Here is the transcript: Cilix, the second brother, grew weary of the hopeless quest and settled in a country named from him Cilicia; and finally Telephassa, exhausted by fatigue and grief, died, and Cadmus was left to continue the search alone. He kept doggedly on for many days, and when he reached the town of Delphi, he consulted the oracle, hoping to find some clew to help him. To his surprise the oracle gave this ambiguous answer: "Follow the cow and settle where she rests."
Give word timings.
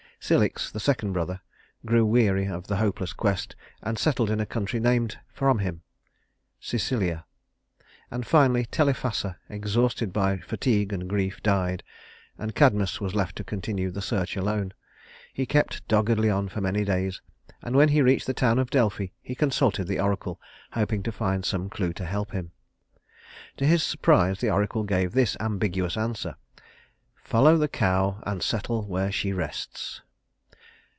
Cilix, 0.23 0.69
the 0.71 0.79
second 0.79 1.13
brother, 1.13 1.41
grew 1.83 2.05
weary 2.05 2.45
of 2.45 2.67
the 2.67 2.75
hopeless 2.75 3.11
quest 3.11 3.55
and 3.81 3.97
settled 3.97 4.29
in 4.29 4.39
a 4.39 4.45
country 4.45 4.79
named 4.79 5.17
from 5.33 5.57
him 5.57 5.81
Cilicia; 6.59 7.25
and 8.11 8.25
finally 8.25 8.65
Telephassa, 8.65 9.39
exhausted 9.49 10.13
by 10.13 10.37
fatigue 10.37 10.93
and 10.93 11.09
grief, 11.09 11.41
died, 11.41 11.81
and 12.37 12.53
Cadmus 12.53 13.01
was 13.01 13.15
left 13.15 13.35
to 13.37 13.43
continue 13.43 13.89
the 13.89 13.99
search 14.01 14.37
alone. 14.37 14.75
He 15.33 15.47
kept 15.47 15.87
doggedly 15.87 16.29
on 16.29 16.49
for 16.49 16.61
many 16.61 16.85
days, 16.85 17.19
and 17.63 17.75
when 17.75 17.89
he 17.89 18.03
reached 18.03 18.27
the 18.27 18.35
town 18.35 18.59
of 18.59 18.69
Delphi, 18.69 19.07
he 19.23 19.33
consulted 19.33 19.85
the 19.87 19.99
oracle, 19.99 20.39
hoping 20.73 21.01
to 21.01 21.11
find 21.11 21.43
some 21.45 21.67
clew 21.67 21.93
to 21.93 22.05
help 22.05 22.31
him. 22.31 22.51
To 23.57 23.65
his 23.65 23.81
surprise 23.81 24.39
the 24.39 24.51
oracle 24.51 24.83
gave 24.83 25.13
this 25.13 25.35
ambiguous 25.39 25.97
answer: 25.97 26.35
"Follow 27.15 27.57
the 27.57 27.67
cow 27.67 28.21
and 28.21 28.43
settle 28.43 28.83
where 28.83 29.11
she 29.11 29.33
rests." 29.33 30.01